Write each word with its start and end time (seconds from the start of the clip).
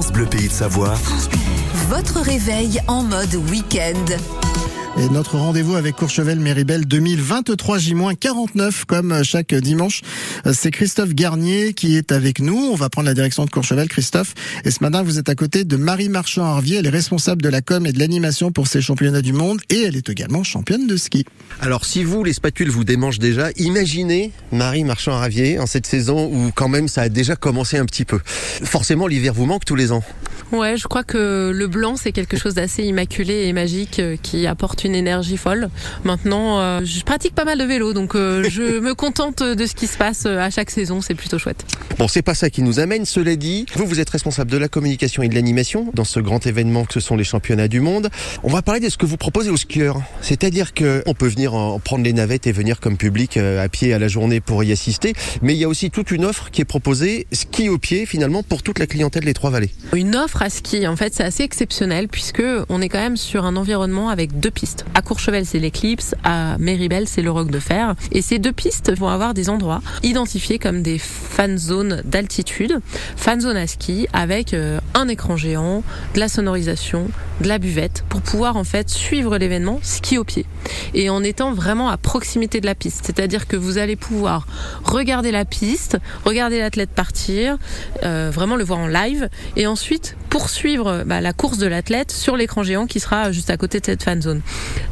France 0.00 0.12
Bleu 0.12 0.24
Pays 0.24 0.48
de 0.48 0.52
Savoie. 0.52 0.94
Votre 1.90 2.20
réveil 2.20 2.80
en 2.88 3.02
mode 3.02 3.34
week-end. 3.50 4.16
Et 5.00 5.08
notre 5.08 5.38
rendez-vous 5.38 5.76
avec 5.76 5.96
Courchevel-Méribel 5.96 6.84
2023 6.84 7.78
J-49 7.78 8.84
comme 8.84 9.24
chaque 9.24 9.54
dimanche. 9.54 10.02
C'est 10.52 10.70
Christophe 10.70 11.14
Garnier 11.14 11.72
qui 11.72 11.96
est 11.96 12.12
avec 12.12 12.38
nous. 12.38 12.68
On 12.70 12.74
va 12.74 12.90
prendre 12.90 13.06
la 13.06 13.14
direction 13.14 13.46
de 13.46 13.50
Courchevel, 13.50 13.88
Christophe. 13.88 14.34
Et 14.66 14.70
ce 14.70 14.82
matin, 14.82 15.02
vous 15.02 15.18
êtes 15.18 15.30
à 15.30 15.34
côté 15.34 15.64
de 15.64 15.76
Marie 15.76 16.10
Marchand-Harvier. 16.10 16.80
Elle 16.80 16.86
est 16.86 16.90
responsable 16.90 17.40
de 17.40 17.48
la 17.48 17.62
com 17.62 17.86
et 17.86 17.92
de 17.92 17.98
l'animation 17.98 18.52
pour 18.52 18.66
ces 18.66 18.82
championnats 18.82 19.22
du 19.22 19.32
monde 19.32 19.62
et 19.70 19.84
elle 19.84 19.96
est 19.96 20.10
également 20.10 20.44
championne 20.44 20.86
de 20.86 20.98
ski. 20.98 21.24
Alors 21.62 21.86
si 21.86 22.04
vous, 22.04 22.22
les 22.22 22.34
spatules 22.34 22.68
vous 22.68 22.84
démangent 22.84 23.18
déjà, 23.18 23.48
imaginez 23.56 24.32
Marie 24.52 24.84
Marchand-Harvier 24.84 25.58
en 25.58 25.66
cette 25.66 25.86
saison 25.86 26.30
où 26.30 26.50
quand 26.54 26.68
même 26.68 26.88
ça 26.88 27.00
a 27.00 27.08
déjà 27.08 27.36
commencé 27.36 27.78
un 27.78 27.86
petit 27.86 28.04
peu. 28.04 28.20
Forcément, 28.26 29.06
l'hiver 29.06 29.32
vous 29.32 29.46
manque 29.46 29.64
tous 29.64 29.76
les 29.76 29.92
ans. 29.92 30.04
Ouais, 30.52 30.76
je 30.76 30.88
crois 30.88 31.04
que 31.04 31.52
le 31.54 31.68
blanc 31.68 31.94
c'est 31.96 32.10
quelque 32.10 32.36
chose 32.36 32.54
d'assez 32.54 32.82
immaculé 32.82 33.46
et 33.46 33.52
magique 33.52 34.00
euh, 34.00 34.16
qui 34.20 34.48
apporte 34.48 34.82
une 34.82 34.89
énergie 34.94 35.36
folle. 35.36 35.70
Maintenant, 36.04 36.60
euh, 36.60 36.80
je 36.84 37.02
pratique 37.02 37.34
pas 37.34 37.44
mal 37.44 37.58
de 37.58 37.64
vélo, 37.64 37.92
donc 37.92 38.14
euh, 38.14 38.44
je 38.50 38.80
me 38.80 38.94
contente 38.94 39.42
de 39.42 39.66
ce 39.66 39.74
qui 39.74 39.86
se 39.86 39.96
passe 39.96 40.26
à 40.26 40.50
chaque 40.50 40.70
saison, 40.70 41.00
c'est 41.00 41.14
plutôt 41.14 41.38
chouette. 41.38 41.64
Bon, 41.98 42.08
c'est 42.08 42.22
pas 42.22 42.34
ça 42.34 42.50
qui 42.50 42.62
nous 42.62 42.80
amène. 42.80 43.04
Cela 43.04 43.36
dit, 43.36 43.66
vous, 43.74 43.86
vous 43.86 44.00
êtes 44.00 44.10
responsable 44.10 44.50
de 44.50 44.56
la 44.56 44.68
communication 44.68 45.22
et 45.22 45.28
de 45.28 45.34
l'animation 45.34 45.90
dans 45.94 46.04
ce 46.04 46.20
grand 46.20 46.46
événement 46.46 46.84
que 46.84 46.94
ce 46.94 47.00
sont 47.00 47.16
les 47.16 47.24
championnats 47.24 47.68
du 47.68 47.80
monde. 47.80 48.08
On 48.42 48.48
va 48.48 48.62
parler 48.62 48.80
de 48.80 48.88
ce 48.88 48.96
que 48.96 49.06
vous 49.06 49.16
proposez 49.16 49.50
aux 49.50 49.56
skieurs. 49.56 50.00
C'est-à-dire 50.20 50.74
que 50.74 51.02
on 51.06 51.14
peut 51.14 51.28
venir 51.28 51.54
en 51.54 51.78
prendre 51.78 52.04
les 52.04 52.12
navettes 52.12 52.46
et 52.46 52.52
venir 52.52 52.80
comme 52.80 52.96
public 52.96 53.36
à 53.36 53.68
pied 53.68 53.92
à 53.92 53.98
la 53.98 54.08
journée 54.08 54.40
pour 54.40 54.64
y 54.64 54.72
assister, 54.72 55.14
mais 55.42 55.54
il 55.54 55.58
y 55.58 55.64
a 55.64 55.68
aussi 55.68 55.90
toute 55.90 56.10
une 56.10 56.24
offre 56.24 56.50
qui 56.50 56.60
est 56.60 56.64
proposée 56.64 57.26
ski 57.32 57.68
au 57.68 57.78
pied 57.78 58.06
finalement 58.06 58.42
pour 58.42 58.62
toute 58.62 58.78
la 58.78 58.86
clientèle 58.86 59.24
des 59.24 59.34
Trois-Vallées. 59.34 59.70
Une 59.94 60.16
offre 60.16 60.42
à 60.42 60.50
ski, 60.50 60.86
en 60.86 60.96
fait, 60.96 61.14
c'est 61.14 61.24
assez 61.24 61.42
exceptionnel 61.42 62.08
puisque 62.08 62.42
on 62.68 62.80
est 62.80 62.88
quand 62.88 63.00
même 63.00 63.16
sur 63.16 63.44
un 63.44 63.56
environnement 63.56 64.08
avec 64.08 64.38
deux 64.38 64.50
pistes. 64.50 64.69
À 64.94 65.02
Courchevel, 65.02 65.46
c'est 65.46 65.58
l'Eclipse, 65.58 66.14
à 66.24 66.56
Méribel, 66.58 67.06
c'est 67.06 67.22
le 67.22 67.30
Roc 67.30 67.50
de 67.50 67.58
Fer. 67.58 67.94
Et 68.12 68.22
ces 68.22 68.38
deux 68.38 68.52
pistes 68.52 68.92
vont 68.96 69.08
avoir 69.08 69.34
des 69.34 69.48
endroits 69.48 69.82
identifiés 70.02 70.58
comme 70.58 70.82
des 70.82 70.98
fan 70.98 71.58
zones 71.58 72.02
d'altitude, 72.04 72.80
fan 73.16 73.40
zone 73.40 73.56
à 73.56 73.66
ski, 73.66 74.06
avec 74.12 74.54
euh, 74.54 74.80
un 74.94 75.08
écran 75.08 75.36
géant, 75.36 75.82
de 76.14 76.20
la 76.20 76.28
sonorisation, 76.28 77.08
de 77.40 77.48
la 77.48 77.58
buvette, 77.58 78.04
pour 78.08 78.22
pouvoir 78.22 78.56
en 78.56 78.64
fait 78.64 78.88
suivre 78.88 79.38
l'événement 79.38 79.78
ski 79.82 80.18
au 80.18 80.24
pied. 80.24 80.46
Et 80.94 81.10
en 81.10 81.22
étant 81.22 81.52
vraiment 81.52 81.88
à 81.88 81.96
proximité 81.96 82.60
de 82.60 82.66
la 82.66 82.74
piste. 82.74 83.06
C'est-à-dire 83.06 83.46
que 83.46 83.56
vous 83.56 83.78
allez 83.78 83.96
pouvoir 83.96 84.46
regarder 84.84 85.30
la 85.30 85.44
piste, 85.44 85.98
regarder 86.24 86.58
l'athlète 86.58 86.90
partir, 86.90 87.58
euh, 88.04 88.30
vraiment 88.32 88.56
le 88.56 88.64
voir 88.64 88.80
en 88.80 88.86
live, 88.86 89.28
et 89.56 89.66
ensuite 89.66 90.16
poursuivre 90.28 91.02
bah, 91.06 91.20
la 91.20 91.32
course 91.32 91.58
de 91.58 91.66
l'athlète 91.66 92.12
sur 92.12 92.36
l'écran 92.36 92.62
géant 92.62 92.86
qui 92.86 93.00
sera 93.00 93.32
juste 93.32 93.50
à 93.50 93.56
côté 93.56 93.80
de 93.80 93.86
cette 93.86 94.02
fan 94.02 94.22
zone. 94.22 94.40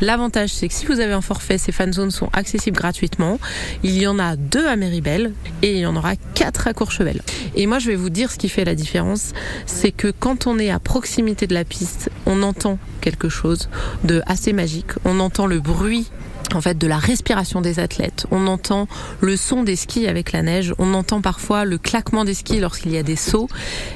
L'avantage, 0.00 0.50
c'est 0.50 0.68
que 0.68 0.74
si 0.74 0.86
vous 0.86 1.00
avez 1.00 1.12
un 1.12 1.20
forfait, 1.20 1.58
ces 1.58 1.72
fan 1.72 1.92
zones 1.92 2.10
sont 2.10 2.30
accessibles 2.32 2.76
gratuitement. 2.76 3.38
Il 3.82 4.00
y 4.00 4.06
en 4.06 4.18
a 4.18 4.36
deux 4.36 4.66
à 4.66 4.76
Méribel 4.76 5.32
et 5.62 5.72
il 5.72 5.78
y 5.78 5.86
en 5.86 5.96
aura 5.96 6.16
quatre 6.34 6.68
à 6.68 6.74
Courchevel. 6.74 7.20
Et 7.54 7.66
moi, 7.66 7.78
je 7.78 7.88
vais 7.88 7.96
vous 7.96 8.10
dire 8.10 8.30
ce 8.30 8.38
qui 8.38 8.48
fait 8.48 8.64
la 8.64 8.74
différence, 8.74 9.32
c'est 9.66 9.92
que 9.92 10.08
quand 10.08 10.46
on 10.46 10.58
est 10.58 10.70
à 10.70 10.78
proximité 10.78 11.46
de 11.46 11.54
la 11.54 11.64
piste, 11.64 12.10
on 12.26 12.42
entend 12.42 12.78
quelque 13.00 13.28
chose 13.28 13.68
de 14.04 14.22
assez 14.26 14.52
magique. 14.52 14.92
On 15.04 15.20
entend 15.20 15.46
le 15.46 15.60
bruit 15.60 16.10
en 16.54 16.60
fait 16.60 16.78
de 16.78 16.86
la 16.86 16.98
respiration 16.98 17.60
des 17.60 17.78
athlètes. 17.78 18.26
On 18.30 18.46
entend 18.46 18.88
le 19.20 19.36
son 19.36 19.62
des 19.62 19.76
skis 19.76 20.06
avec 20.06 20.32
la 20.32 20.42
neige, 20.42 20.74
on 20.78 20.94
entend 20.94 21.20
parfois 21.20 21.64
le 21.64 21.78
claquement 21.78 22.24
des 22.24 22.34
skis 22.34 22.60
lorsqu'il 22.60 22.92
y 22.92 22.98
a 22.98 23.02
des 23.02 23.16
sauts 23.16 23.48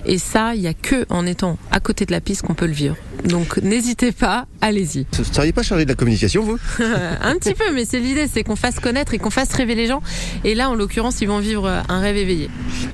et 0.07 0.19
ça, 0.19 0.55
il 0.55 0.63
y 0.63 0.67
a 0.67 0.75
que 0.75 1.07
en 1.11 1.27
étant 1.27 1.59
à 1.71 1.81
côté 1.81 2.07
de 2.07 2.13
la 2.13 2.21
piste 2.21 2.43
qu'on 2.43 2.55
peut 2.55 2.67
le 2.67 2.73
vivre. 2.73 2.97
Donc 3.25 3.59
n'hésitez 3.59 4.13
pas, 4.13 4.47
allez-y. 4.61 5.07
Vous 5.13 5.21
ne 5.21 5.25
seriez 5.25 5.53
pas 5.53 5.63
chargé 5.63 5.85
de 5.85 5.91
la 5.91 5.95
communication, 5.95 6.43
vous? 6.43 6.59
Un 7.23 7.37
petit 7.37 7.55
peu, 7.55 7.73
mais 7.73 7.85
c'est 7.85 8.01
l'idée, 8.01 8.27
c'est 8.33 8.43
qu'on 8.43 8.57
fasse 8.57 8.81
connaître 8.81 9.15
et 9.15 9.19
qu'on 9.19 9.31
fasse 9.31 9.53
rêver 9.53 9.75
les 9.75 9.87
gens. 9.87 10.03
Et 10.45 10.55
là, 10.55 10.71
en 10.71 10.75
l'occurrence, 10.75 11.21
ils 11.21 11.29
vont 11.29 11.39
vivre 11.39 11.69
un 11.89 12.01
rêve 12.01 12.17
éveillé. 12.17 12.49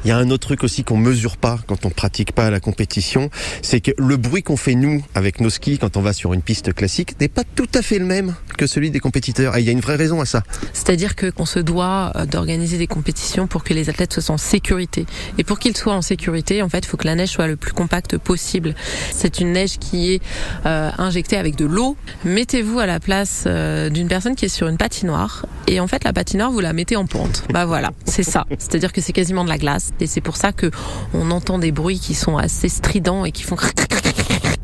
Il 0.05 0.09
y 0.09 0.11
a 0.11 0.17
un 0.17 0.31
autre 0.31 0.49
truc 0.49 0.65
aussi 0.65 0.85
qu'on 0.85 0.97
mesure 0.97 1.37
pas 1.37 1.59
quand 1.67 1.87
on 1.87 1.91
pratique 1.91 2.33
pas 2.33 2.51
la 2.51 2.61
compétition, 2.61 3.31
c'est 3.63 3.81
que 3.81 3.93
le 3.99 4.17
bruit 4.17 4.43
qu'on 4.43 4.57
fait 4.57 4.75
nous 4.75 5.05
avec 5.15 5.41
nos 5.41 5.51
skis 5.51 5.79
quand 5.79 5.97
on 5.97 6.03
va 6.03 6.13
sur 6.13 6.33
une 6.33 6.43
piste 6.43 6.73
classique 6.73 7.21
n'est 7.21 7.29
pas 7.29 7.45
tout 7.55 7.69
à 7.75 7.83
fait 7.83 7.99
le 7.99 8.05
même 8.05 8.35
que 8.57 8.67
celui 8.67 8.91
des 8.91 9.01
compétiteurs. 9.01 9.57
Et 9.57 9.61
il 9.61 9.67
y 9.67 9.69
a 9.69 9.73
une 9.73 9.81
vraie 9.81 9.97
raison 9.97 10.21
à 10.21 10.27
ça. 10.27 10.43
C'est-à-dire 10.73 11.15
que 11.17 11.31
qu'on 11.31 11.47
se 11.47 11.59
doit 11.59 12.13
euh, 12.17 12.27
d'organiser 12.27 12.79
des 12.79 12.87
compétitions 12.87 13.47
pour 13.47 13.65
que 13.65 13.75
les 13.75 13.89
athlètes 13.89 14.21
soient 14.21 14.35
en 14.35 14.39
sécurité. 14.39 15.07
Et 15.39 15.45
pour 15.45 15.59
qu'ils 15.59 15.77
soient 15.77 15.95
en 15.95 16.03
sécurité, 16.03 16.63
en 16.63 16.69
fait, 16.69 16.79
il 16.79 16.87
faut 16.87 16.97
que 16.97 17.07
la 17.07 17.15
neige 17.15 17.31
soit 17.31 17.47
le 17.47 17.57
plus 17.57 17.73
compacte 17.73 18.19
possible. 18.19 18.75
C'est 19.13 19.41
une 19.41 19.53
neige 19.53 19.79
qui 19.79 20.15
est 20.15 20.23
euh, 20.65 20.91
injectée 20.99 21.37
avec 21.37 21.57
de 21.57 21.65
l'eau. 21.65 21.97
Mettez-vous 22.25 22.79
à 22.79 22.87
la 22.87 23.01
place 23.01 23.45
euh, 23.47 23.91
d'une 23.91 24.09
personne 24.09 24.35
qui 24.35 24.47
est 24.47 24.49
sur 24.49 24.69
une 24.69 24.77
patinoire 24.77 25.47
et 25.67 25.81
en 25.81 25.87
fait 25.87 26.05
la 26.05 26.13
patinoire 26.13 26.51
vous 26.51 26.61
la 26.61 26.73
mettez 26.73 26.97
en 26.97 27.07
pente. 27.07 27.45
Bah 27.53 27.67
voilà, 27.67 27.91
c'est 28.05 28.23
ça. 28.23 28.47
C'est-à-dire 28.59 28.93
que 28.93 29.01
c'est 29.01 29.13
quasiment 29.13 29.45
de 29.45 29.49
la 29.49 29.59
glace 29.59 29.93
et 30.01 30.07
c'est 30.07 30.21
pour 30.21 30.37
ça 30.37 30.53
que 30.53 30.71
on 31.15 31.31
entend 31.31 31.59
des 31.59 31.73
bruits 31.73 31.99
qui 31.99 32.15
sont 32.15 32.37
assez 32.37 32.69
stridents 32.69 33.25
et 33.25 33.33
qui 33.33 33.43
font 33.43 33.57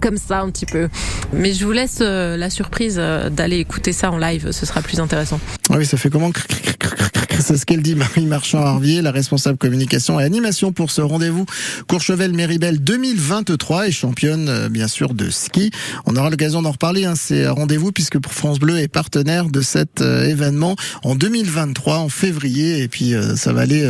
comme 0.03 0.19
ça 0.19 0.41
un 0.41 0.51
petit 0.51 0.67
peu. 0.67 0.89
Mais 1.33 1.55
je 1.55 1.65
vous 1.65 1.73
laisse 1.73 2.01
euh, 2.03 2.37
la 2.37 2.51
surprise 2.51 2.97
euh, 2.99 3.31
d'aller 3.31 3.59
écouter 3.59 3.93
ça 3.93 4.11
en 4.11 4.19
live, 4.19 4.51
ce 4.51 4.67
sera 4.67 4.83
plus 4.83 5.01
intéressant. 5.01 5.41
Ah 5.71 5.77
oui, 5.79 5.87
ça 5.87 5.97
fait 5.97 6.11
comment? 6.11 6.31
c'est 7.47 7.57
ce 7.57 7.67
qu'elle 7.67 7.83
dit 7.83 7.95
Marie 7.95 8.27
Marchand-Harvier, 8.27 9.03
la 9.03 9.11
responsable 9.11 9.59
communication 9.59 10.21
et 10.21 10.25
animation 10.25 10.73
pour 10.73 10.91
ce 10.91 11.01
rendez-vous 11.01 11.45
Courchevel-Méribel 11.89 12.79
2023 12.79 13.89
et 13.89 13.93
championne 13.93 14.49
euh, 14.49 14.69
bien 14.69 14.89
sûr 14.89 15.15
de 15.15 15.29
ski. 15.29 15.71
On 16.07 16.17
aura 16.17 16.31
l'occasion 16.31 16.63
d'en 16.63 16.71
reparler, 16.71 17.05
hein, 17.05 17.15
ces 17.17 17.49
rendez-vous 17.49 17.91
puisque 17.91 18.25
France 18.29 18.59
Bleu 18.59 18.79
est 18.79 18.89
partenaire 18.89 19.47
de 19.47 19.61
cet 19.61 20.01
événement 20.01 20.77
en 21.03 21.15
2023, 21.15 21.99
en 21.99 22.09
février. 22.09 22.83
Et 22.83 22.89
puis 22.89 23.15
ça 23.37 23.53
va 23.53 23.63
aller 23.63 23.83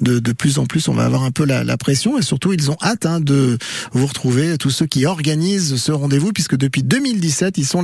de, 0.00 0.18
de, 0.18 0.32
plus 0.32 0.58
en 0.58 0.66
plus, 0.66 0.88
on 0.88 0.94
va 0.94 1.04
avoir 1.04 1.22
un 1.22 1.30
peu 1.30 1.44
la, 1.44 1.64
la 1.64 1.76
pression. 1.76 2.18
Et 2.18 2.22
surtout 2.22 2.52
ils 2.52 2.70
ont 2.70 2.76
hâte 2.82 3.06
hein, 3.06 3.20
de 3.20 3.58
vous 3.92 4.06
retrouver, 4.06 4.58
tous 4.58 4.70
ceux 4.70 4.86
qui 4.86 5.06
organisent 5.06 5.76
ce 5.76 5.92
rendez-vous 5.92 6.32
puisque 6.32 6.56
depuis 6.56 6.82
2017 6.82 7.58
ils 7.58 7.66
sont 7.66 7.82